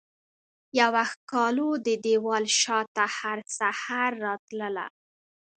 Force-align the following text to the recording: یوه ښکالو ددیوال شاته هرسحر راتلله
یوه 0.79 1.03
ښکالو 1.11 1.69
ددیوال 1.85 2.45
شاته 2.61 3.05
هرسحر 3.17 4.11
راتلله 4.25 4.85